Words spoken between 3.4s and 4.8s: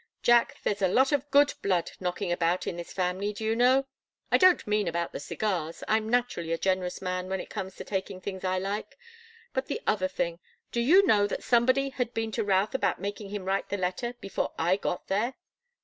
you know? I don't